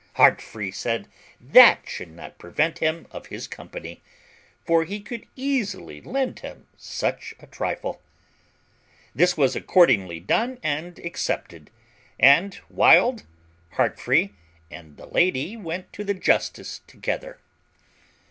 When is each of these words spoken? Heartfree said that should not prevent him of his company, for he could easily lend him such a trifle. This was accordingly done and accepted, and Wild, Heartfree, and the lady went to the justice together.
Heartfree 0.17 0.71
said 0.73 1.07
that 1.39 1.87
should 1.87 2.09
not 2.11 2.39
prevent 2.39 2.79
him 2.79 3.05
of 3.11 3.27
his 3.27 3.47
company, 3.47 4.01
for 4.65 4.83
he 4.83 4.99
could 4.99 5.27
easily 5.35 6.01
lend 6.01 6.39
him 6.39 6.65
such 6.75 7.35
a 7.39 7.45
trifle. 7.45 8.01
This 9.13 9.37
was 9.37 9.55
accordingly 9.55 10.19
done 10.19 10.57
and 10.63 10.97
accepted, 10.97 11.69
and 12.19 12.59
Wild, 12.67 13.27
Heartfree, 13.73 14.31
and 14.71 14.97
the 14.97 15.05
lady 15.05 15.55
went 15.55 15.93
to 15.93 16.03
the 16.03 16.15
justice 16.15 16.81
together. 16.87 17.37